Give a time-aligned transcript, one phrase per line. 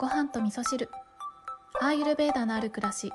[0.00, 0.88] ご飯と味噌汁。
[1.78, 3.12] アーユルベーダのある暮らし。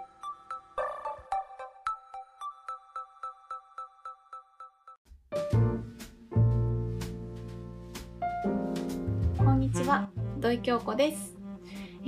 [9.35, 10.07] こんにちは。
[10.39, 11.34] 土井京子です。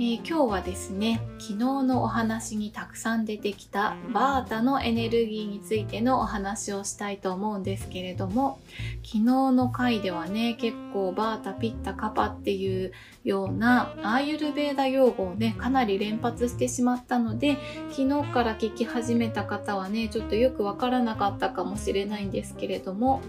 [0.00, 8.60] ー、今日はですね昨日のお話にたくさん出てきたバータのエネルギーについてのお話をしたいと思うんですけれども
[9.02, 12.92] 昨日の回ではね結構バータピッタカパっていう
[13.24, 17.56] ようなアーユルベーダ用語をねかなり連発してしまったので
[17.90, 23.20] 昨日から聞き始めた方はねちょっとよくわからなかったかもしれないんですけれども、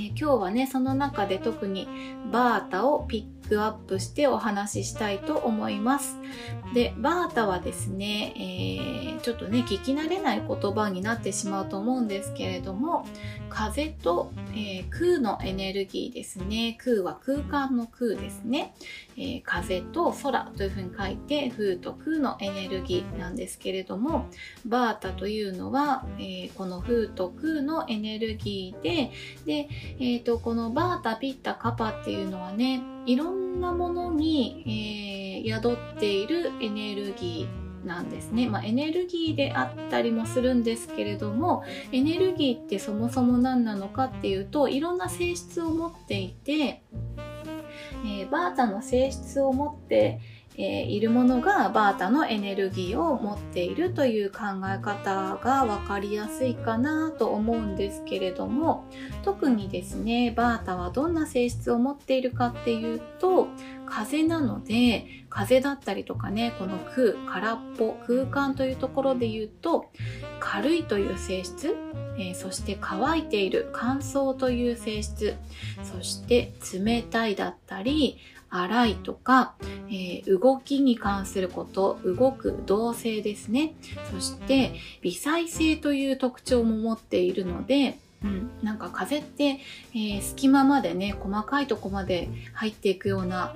[0.00, 1.86] え、今日はねその中で特に
[2.32, 6.16] バータをピックアップしてお話ししたいと思います。
[6.72, 13.04] で、バータはですね、えー、ちょっとね、聞き慣れない言葉になってしまうと思うんですけれども、
[13.48, 16.78] 風と、えー、空のエネルギーですね。
[16.80, 18.72] 空は空間の空ですね。
[19.16, 24.26] えー、風と空というふうに書いて、風と空のエネルギーなんですけれども、
[24.64, 29.10] バータというのは、え、この風と空のエネルギーで、
[29.44, 29.68] で、
[29.98, 46.82] えっ、と、このバータ、ピッタ、カパっていうのはね、いろんなものに、えー、宿っているエネルギーなんですね、まあ、エネルギーであったりもするんですけれどもエネルギーってそもそも何なのかっていうといろんな性質を持っていて、
[48.04, 50.20] えー、バータの性質を持って
[50.56, 58.84] えー、いるものがバータのエネルギーを持っているという考え方が分かりやすいかなと思うんですけれども
[59.22, 63.48] 特にですねバータはどんな性質を持っているかっていうと
[63.86, 69.90] 風なので風だったりとかねこの空空っぽ空間というところで言うと
[70.40, 71.76] 軽いという性質
[72.18, 75.36] えー、そして乾いている乾燥という性質
[75.82, 78.18] そして冷たいだったり
[78.50, 79.54] 荒いとか、
[79.88, 83.74] えー、動きに関すること、動く動性ですね。
[84.12, 89.60] そして、微細性という特徴も持っているので、うん、なんか風って、
[89.94, 93.54] えー、隙間までね、細かいとこまで入っていくような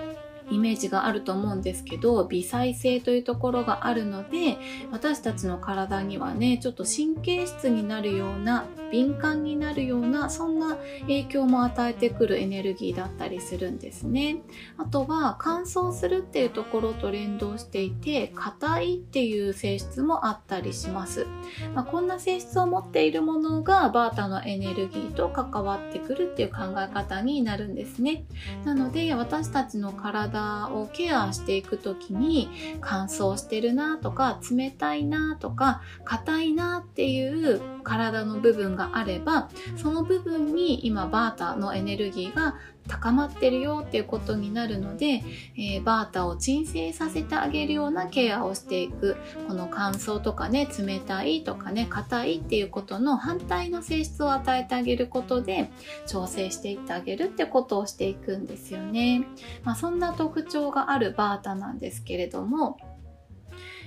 [0.50, 4.58] イメージがあると思うんですけど微細性というところがあるので
[4.90, 14.42] 私たちの体にはねちょっと神経質になるような敏感になるようなそんな影響も与えてくるエネルギーだったりするんですね。
[14.78, 21.26] あとは乾燥するっていうところと連動していて硬いっていう性質もあったりします、
[21.74, 28.24] まあ、こんな性質を持っているものがバータのエネルギーと関わってくるっていう考え方になるんですね。
[28.64, 32.48] なので私たちの体体をケアしていく時に
[32.80, 42.56] 乾燥してるなとか冷たいなとか硬いなっていう体の部分があればその部分に今バータのエネルギーが
[42.88, 45.22] 高まってるよっていうことになるので、
[45.56, 49.16] えー、バータを鎮静させてあげるようなケアをしていく。
[49.48, 55.70] この乾燥とかね冷たいとかね硬いっていうことの反対の性質を与えてあげることで
[56.06, 59.26] 調整していってあげるってことをしていくんですよね、
[59.64, 62.78] まあ、そんな特徴があるバータなんですけれども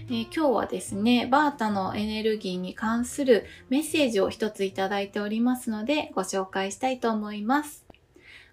[0.05, 7.85] えー、今日はですね、バータのエネルギーに関するメッセージを一ついただいておりますので、ご紹介したいと思います。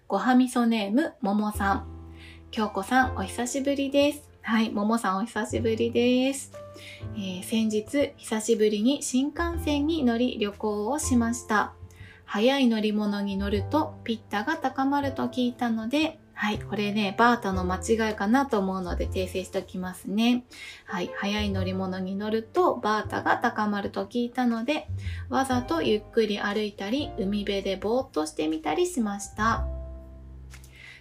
[0.07, 1.87] ごはみそネーム、ももさん。
[2.51, 4.29] 京子さん、お久しぶりです。
[4.41, 6.53] はい、ももさんお久しぶりです。
[7.15, 11.73] えー、先日、久しぶりに新幹線に乗り旅行をしました。
[12.25, 20.43] 早い乗り物に乗るとピッタが高まると聞いたので、はい、これね、バータの間違いかなと思うので訂正しておきますね。
[20.85, 24.87] はい、早い乗り物に乗るとバータが高まると聞いたので、
[25.29, 29.65] わざとゆっくり歩いたり、海辺でぼーっとしてみたりしました。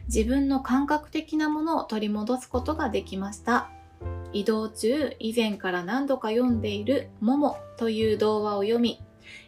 [0.06, 3.70] 自分の感覚的なものを取り戻すことができました。
[4.32, 9.00] 移動中、以前から何度か読んでいるももという童話を読み、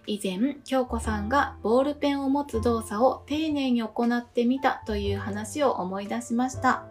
[0.06, 6.84] 以前、京子さんがボールペンを持つ動作を丁寧に行ってみたという話を思い出しました。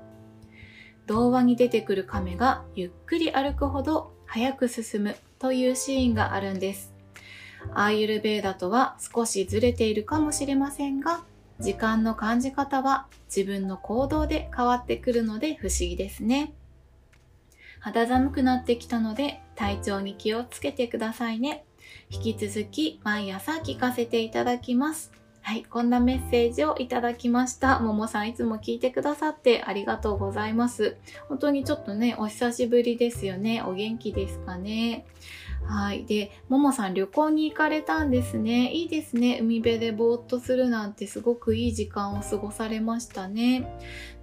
[1.05, 6.93] 童話に出てくる亀がゆっくり歩くほど早く進むというシーンがあるんです。
[7.73, 11.23] アーユルベーダとは少しずれているかもしれませんが、
[11.59, 16.53] 時間の感じ方は自分の行動で変わってくるので不思議ですね。
[17.79, 21.65] 肌寒くなってきたので体調に気をつけてくださいね。
[22.09, 25.11] 引き続き毎朝聞かせていただきます。
[25.41, 27.79] はい、こんなメッセージをいただきました。
[27.79, 30.97] ももさんいつも聞いてくださってありがとうございます。
[31.29, 33.61] 本当にちょっとね、お久しぶりですよね。
[33.61, 35.05] お元気ですかね。
[35.67, 36.05] はい。
[36.05, 38.71] で、ももさん旅行に行かれたんですね。
[38.71, 39.39] いいですね。
[39.41, 43.67] 海辺でぼーっとするなんてすごくいい時間を過ごされましたね。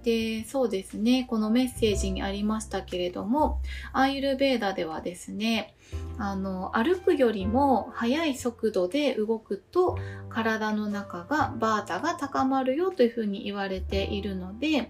[0.03, 1.25] で、そうですね。
[1.29, 3.61] このメッセージにありましたけれども、
[3.91, 5.75] アーユルベーダではですね、
[6.17, 9.97] あの、歩くよりも速い速度で動くと
[10.29, 14.89] 体の中がバータが高まるよというふうに言われているので、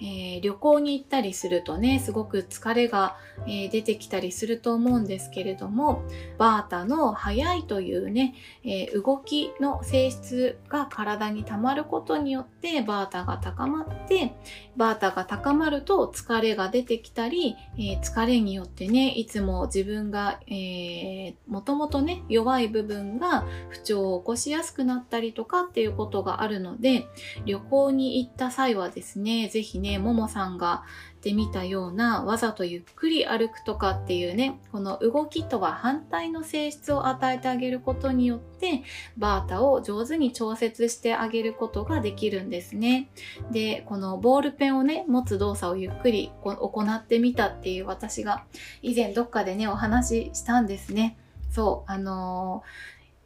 [0.00, 6.02] えー、旅行に行ったりするとねすごく疲れが、えー、出てきたりすると思うんですけれども
[6.38, 8.34] バータの速いというね、
[8.64, 14.34] えー、動きの性質が体に溜まることによってバータが高まって
[14.76, 27.06] バータが高まると疲れが出てきたり、え疲れによってねいつも自分が、えもともとね弱い部分が不調を起こしやすくなったりとかっていうことがあるので
[27.44, 30.84] 旅行に行った際はですねぜひねももさんが
[31.18, 38.84] ってみたようなわざとゆっくり歩くとかっていうねこの動きとは反対の性質を与えてあげることによって
[39.18, 43.10] バータを上手に調節してあげることができるんですね。
[43.52, 48.44] でこのボールペンをね持つ動作をゆっくり行ってみたっていう私が
[48.80, 51.18] 以前どっかでねお話ししたんですね。
[51.50, 52.62] そうあの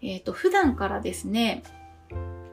[0.03, 1.63] ー、えっ、ー、と普段からですね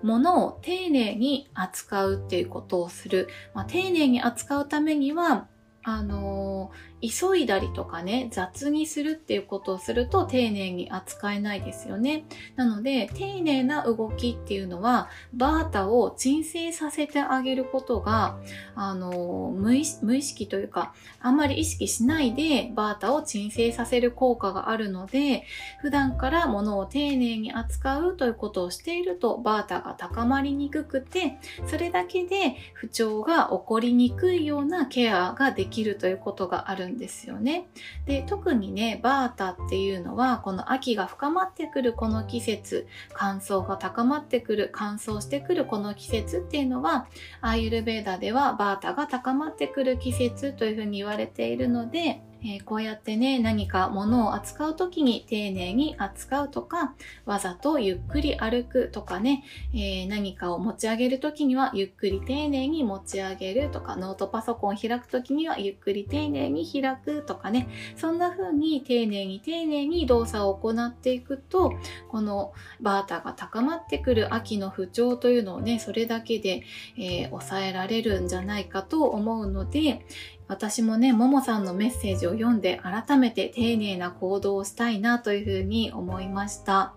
[0.03, 3.27] 物を丁寧に扱うっていうことをする。
[3.53, 5.47] まあ、丁寧に扱うためには、
[5.83, 12.25] あの急いだりとかね、雑にするっていうことをすると丁寧に扱えないですよね。
[12.55, 18.37] なので、丁寧な動きっていうのは、バータを鎮静させてあげることが、
[18.75, 25.43] あの、無意識というか、あんまり意識しないでバータを鎮静させる効果があるので、
[25.81, 37.67] 普段から物を丁寧に扱うということをしていると、バータが高まりにくくて、それだけで不調が起こりにくいようなケアができるということがあるんですよね。
[38.05, 47.07] で特にねバータっていうのはこの秋が深まってくるこの季節乾燥が高まってくる乾燥してくるこの季節っていうのは
[47.41, 56.95] アーユルベーダではバータが高まってくる季節というふうに言われているのでえー、こうやってね、何か物を扱う時に丁寧に扱うとか、
[57.25, 59.43] わざとゆっくり歩くとかね、
[59.73, 71.73] えー、何かを持ち上げる時にはゆっくり丁寧に持ち上げるとか、ノートパソコン開く時にはゆっくり丁寧に開くとかね、そんな風に丁寧に丁寧に動作を行っていくと、
[72.09, 76.63] このバータが高まってくる秋の不調というのをね、それだけで、
[76.97, 80.05] えー、抑えられるんじゃないかと思うので、
[80.51, 86.93] 私もね、ももさんのメッセージを読んで改めて丁寧な行動をしたいなというふうに思いました。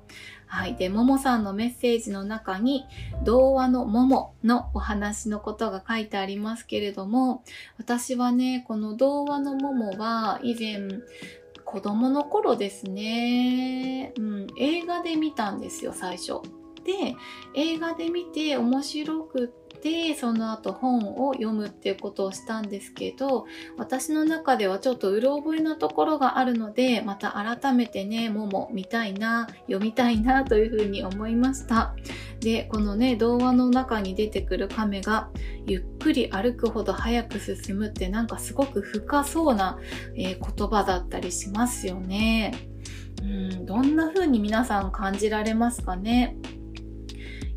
[0.46, 0.74] はい。
[0.74, 2.84] で、ももさんのメッセージの中に、
[3.22, 7.44] 童話のもものお話のことが書いてありますけれども、
[7.78, 10.88] 私はね、この童話のももは以前、
[11.64, 16.40] 子供の頃ですね、うん、映画で見たんですよ、最初。
[16.84, 17.14] で、
[17.54, 23.44] 映画で見て面白くってでその後本を読むっていうことをしたんですけど
[23.76, 31.94] 私の中ではちょっとうろ覚えなところがあるのでまた改めてねもも見たいな読みたいなというふうに思いました。
[32.40, 35.28] でこのね童話の中に出てくる亀が
[35.66, 39.78] ゆっくり歩くほど早く進むってなんかすごく深そうな、
[40.16, 42.54] えー、言葉だったりしますよね。
[43.22, 46.36] うんどんな風に皆さん感じられますかね？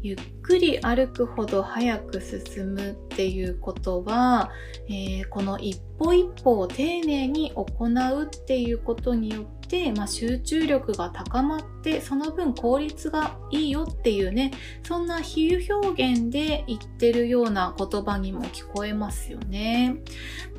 [0.02, 4.50] ゆっくり歩くほど早く進むっていうことは、
[4.88, 14.52] えー、この一歩一歩を丁寧に行うっていうことによって、まあ、集中力が高まってその分効率がいいよっていうね
[14.84, 19.98] そんな比喩表現で言ってるような言葉にも聞こえますよね。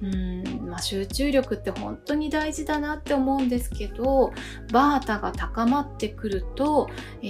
[0.03, 4.33] うん、まあ、集中力って本当に大事だなって思うんですけど
[4.73, 6.89] バータが高まってくると、
[7.23, 7.27] え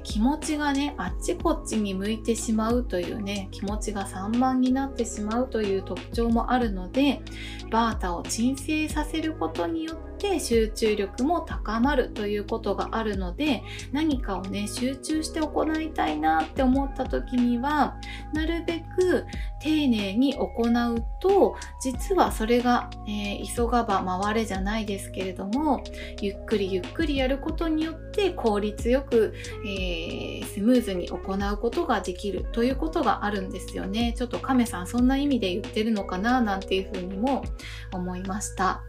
[0.00, 7.22] ー、気持ちがねあっちこっちに向いてしまうというね気持ちが散漫になってしまうという特徴もあるので
[7.70, 13.62] バータを鎮静させることによって集中力も高まるということがあるので
[13.92, 17.96] 何かをね集中して行いたいなって思った時には
[18.32, 19.24] なるべく
[19.60, 25.82] 丁寧に行うと実はそれが、えー、急がば回れじゃないですけれども
[26.20, 29.34] ゆっくりゆっくりやることによって効率よく、
[29.64, 37.44] えー、スムーズに行うことができるということがあるんですよねちょっと亀さんそんな意味で言ってるのかななんていうふうにも
[37.92, 38.82] 思いました。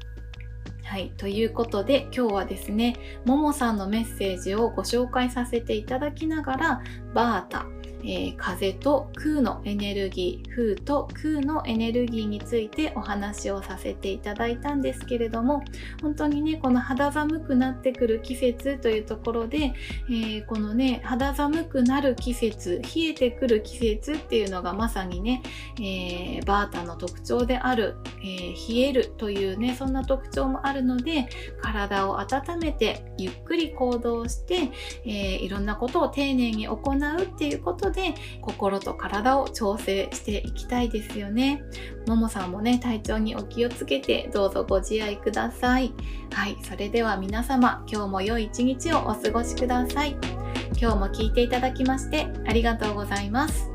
[0.83, 1.11] はい。
[1.17, 6.81] ということで、今日はですね、ももさんのメッセージをご紹介させていただきながら、
[7.13, 7.65] バータ、
[8.03, 15.63] えー、風と空のエネルギー風と空のエネルギーについてお話をさせていただいたんですけれども
[16.01, 19.73] 本当にねこの肌寒くなってくる季節というところで、
[20.09, 25.41] えー、このね肌寒くなる季節冷えてくる季節っていうのがまさにね、
[25.79, 31.27] えー、バータの特徴である、え冷えるというねそんな特徴もあるので
[31.61, 34.71] 体を温めてゆっくり行動して、
[35.05, 41.63] えいろんなことを丁寧に行うっていうことでで心と体を調整していきたいですよね。
[42.07, 45.93] ももさんもね、体調にお気をつけてどうぞご自愛ください。
[46.33, 50.17] はい、それでは皆様、今日も良い一日をお過ごしください。
[50.79, 53.72] 今日も聞いていただきましてありがとうございます。